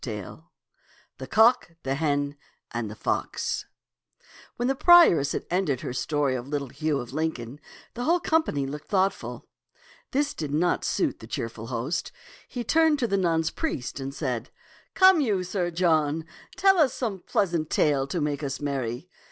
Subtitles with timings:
[0.03, 0.35] V
[1.19, 2.35] THE COCK, THE HEN,
[2.71, 6.99] AND THE FOX (Xim'B ^x'mi WHEN the prioress had ended her story of little Hugh
[6.99, 7.59] of Lincoln,
[7.93, 9.45] the whole com pany looked thoughtful.
[10.09, 12.11] This did not suit the cheerful host.
[12.47, 14.49] He turned to the nun's priest and said,"
[14.95, 16.25] Come, you Sir John,
[16.57, 19.07] tell us some pleasant tale to make us merry."